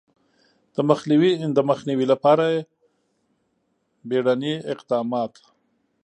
[1.55, 2.45] د مخنیوي لپاره
[4.09, 5.33] بیړني اقدامات